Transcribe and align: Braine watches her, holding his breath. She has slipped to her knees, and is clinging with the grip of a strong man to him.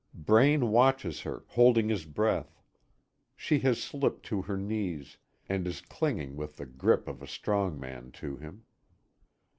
Braine 0.17 0.71
watches 0.71 1.21
her, 1.21 1.43
holding 1.49 1.89
his 1.89 2.05
breath. 2.05 2.59
She 3.35 3.59
has 3.59 3.79
slipped 3.79 4.25
to 4.25 4.41
her 4.41 4.57
knees, 4.57 5.17
and 5.47 5.67
is 5.67 5.79
clinging 5.79 6.35
with 6.35 6.55
the 6.55 6.65
grip 6.65 7.07
of 7.07 7.21
a 7.21 7.27
strong 7.27 7.79
man 7.79 8.09
to 8.13 8.35
him. 8.37 8.63